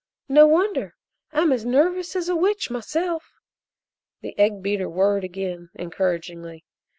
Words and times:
No 0.27 0.47
wonder 0.47 0.95
I'm 1.31 1.51
as 1.51 1.63
nervous 1.63 2.15
as 2.15 2.27
a 2.27 2.35
witch 2.35 2.71
myself." 2.71 3.29
The 4.21 4.33
egg 4.39 4.63
beater 4.63 4.89
whirred 4.89 5.23
again 5.23 5.69
encouragingly. 5.77 6.65